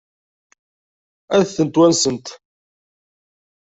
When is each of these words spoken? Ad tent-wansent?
Ad 1.37 1.45
tent-wansent? 1.55 2.27